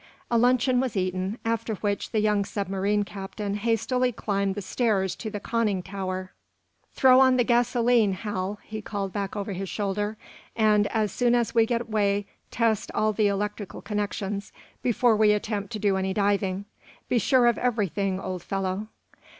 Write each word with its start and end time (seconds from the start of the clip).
A 0.31 0.37
luncheon 0.39 0.79
was 0.79 0.97
eaten, 0.97 1.37
after 1.45 1.75
which, 1.75 2.09
the 2.09 2.21
young 2.21 2.43
submarine 2.43 3.03
captain 3.03 3.53
hastily 3.53 4.11
climbed 4.11 4.55
the 4.55 4.61
stairs 4.63 5.15
to 5.17 5.29
the 5.29 5.39
conning 5.39 5.83
tower. 5.83 6.31
"Throw 6.91 7.19
on 7.19 7.37
the 7.37 7.43
gasoline, 7.43 8.13
Hal," 8.13 8.57
he 8.63 8.81
called 8.81 9.13
back 9.13 9.35
over 9.35 9.51
his 9.53 9.69
shoulder. 9.69 10.17
"And, 10.55 10.87
as 10.87 11.11
soon 11.11 11.35
as 11.35 11.53
we 11.53 11.67
get 11.67 11.87
way, 11.87 12.25
test 12.49 12.89
all 12.95 13.13
the 13.13 13.27
electric 13.27 13.69
connections, 13.83 14.51
before 14.81 15.15
we 15.15 15.33
attempt 15.33 15.71
to 15.73 15.77
do 15.77 15.95
any 15.97 16.15
diving. 16.15 16.65
Be 17.07 17.19
sure 17.19 17.45
of 17.45 17.59
everything 17.59 18.19
old 18.19 18.41
fellow." 18.41 18.87